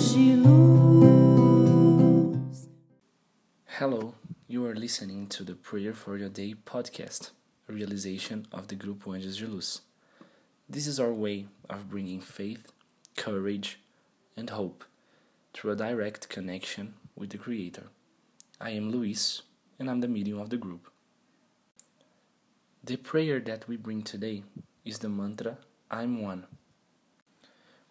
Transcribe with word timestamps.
de 0.00 0.34
luz. 0.34 1.90
Hello, 3.66 4.14
you 4.48 4.64
are 4.64 4.74
listening 4.74 5.26
to 5.26 5.44
the 5.44 5.54
Prayer 5.54 5.92
for 5.92 6.16
Your 6.16 6.30
Day 6.30 6.54
podcast, 6.64 7.32
a 7.68 7.72
realization 7.74 8.46
of 8.50 8.68
the 8.68 8.76
Grupo 8.76 9.14
Anjos 9.14 9.38
de 9.38 9.46
Luz. 9.46 9.82
This 10.66 10.86
is 10.86 10.98
our 10.98 11.12
way 11.12 11.48
of 11.68 11.90
bringing 11.90 12.22
faith, 12.22 12.72
courage, 13.14 13.78
and 14.38 14.48
hope 14.48 14.84
through 15.52 15.72
a 15.72 15.76
direct 15.76 16.30
connection 16.30 16.94
with 17.14 17.28
the 17.28 17.38
Creator. 17.38 17.88
I 18.58 18.70
am 18.70 18.90
Luis, 18.90 19.42
and 19.78 19.90
I'm 19.90 20.00
the 20.00 20.08
medium 20.08 20.40
of 20.40 20.48
the 20.48 20.56
group. 20.56 20.90
The 22.82 22.96
prayer 22.96 23.38
that 23.40 23.68
we 23.68 23.76
bring 23.76 24.02
today 24.02 24.44
is 24.82 25.00
the 25.00 25.10
mantra 25.10 25.58
I'm 25.90 26.22
One 26.22 26.46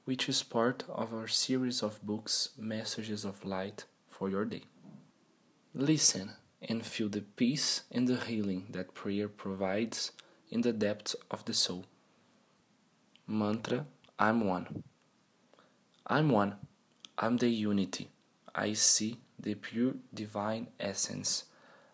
which 0.09 0.27
is 0.27 0.41
part 0.41 0.84
of 0.90 1.13
our 1.13 1.27
series 1.27 1.84
of 1.84 2.02
books 2.02 2.49
Messages 2.58 3.23
of 3.23 3.45
Light 3.45 3.86
for 4.08 4.27
Your 4.27 4.44
Day. 4.44 4.63
Listen 5.76 6.32
and 6.63 6.84
feel 6.84 7.09
the 7.09 7.22
peace 7.22 7.84
and 7.91 8.08
the 8.08 8.16
healing 8.16 8.66
that 8.72 8.95
prayer 8.95 9.27
provides 9.27 10.12
in 10.49 10.62
the 10.62 10.73
depths 10.73 11.16
of 11.30 11.45
the 11.45 11.54
soul. 11.54 11.85
Mantra 13.27 13.85
I'm 14.18 14.48
one. 14.48 14.82
I'm 16.08 16.30
one. 16.30 16.55
I'm 17.20 17.38
the 17.38 17.49
unity. 17.49 18.10
I 18.55 18.73
see 18.73 19.20
the 19.38 19.54
pure 19.54 19.94
divine 20.12 20.70
essence. 20.80 21.44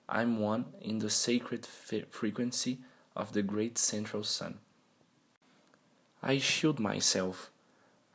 I'm 0.08 0.40
one 0.40 0.68
in 0.80 1.00
the 1.00 1.10
sacred 1.10 1.66
frequency 1.66 2.80
of 3.13 3.34
the 3.34 3.44
great 3.44 3.77
central 3.77 4.24
sun. 4.24 4.60
I 6.24 6.38
shield 6.38 6.80
myself 6.80 7.52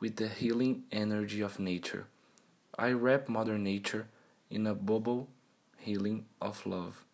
with 0.01 0.15
the 0.15 0.27
healing 0.27 0.83
energy 0.91 1.41
of 1.41 1.59
nature. 1.59 2.07
I 2.77 2.91
wrap 2.91 3.29
Mother 3.29 3.59
Nature 3.59 4.07
in 4.49 4.65
a 4.65 4.73
bubble 4.73 5.29
healing 5.77 6.25
of 6.41 6.65
love. 6.65 7.05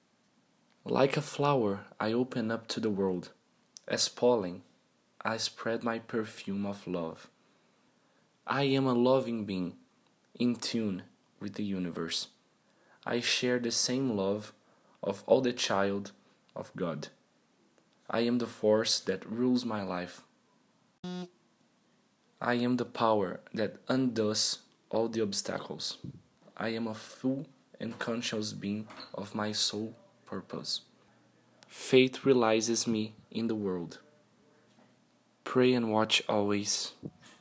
Like 0.85 1.17
a 1.17 1.21
flower, 1.21 1.81
I 1.99 2.13
open 2.13 2.49
up 2.49 2.67
to 2.69 2.79
the 2.79 2.89
world. 2.89 3.31
As 3.89 4.07
pollen, 4.07 4.61
I 5.21 5.35
spread 5.35 5.83
my 5.83 5.99
perfume 5.99 6.65
of 6.65 6.87
love. 6.87 7.29
I 8.47 8.63
am 8.63 8.87
a 8.87 8.93
loving 8.93 9.43
being, 9.43 9.73
in 10.39 10.55
tune 10.55 11.03
with 11.41 11.55
the 11.55 11.65
universe. 11.65 12.29
I 13.05 13.19
share 13.19 13.59
the 13.59 13.71
same 13.71 14.15
love 14.15 14.53
of 15.03 15.23
all 15.27 15.41
the 15.41 15.51
child 15.51 16.13
of 16.55 16.71
God. 16.77 17.09
I 18.09 18.21
am 18.21 18.37
the 18.37 18.47
force 18.47 19.01
that 19.01 19.29
rules 19.29 19.65
my 19.65 19.83
life. 19.83 20.21
I 22.39 22.53
am 22.53 22.77
the 22.77 22.85
power 22.85 23.39
that 23.55 23.77
undoes 23.87 24.59
all 24.91 25.07
the 25.07 25.21
obstacles. 25.21 25.97
I 26.55 26.69
am 26.69 26.85
a 26.85 26.93
full 26.93 27.47
and 27.79 27.97
conscious 27.97 28.53
being 28.53 28.87
of 29.15 29.33
my 29.33 29.51
sole 29.51 29.95
purpose. 30.27 30.81
Faith 31.67 32.25
realizes 32.25 32.85
me 32.85 33.13
in 33.31 33.47
the 33.47 33.55
world. 33.55 33.99
Pray 35.45 35.73
and 35.73 35.91
watch 35.91 36.21
always, 36.29 36.91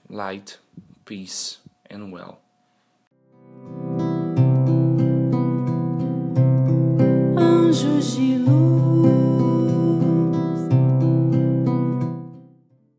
light, 0.08 0.56
peace, 1.04 1.58
and 1.90 2.10
well. 2.10 2.40
Anjos 7.36 8.16
de 8.16 8.38
luz. 8.38 8.65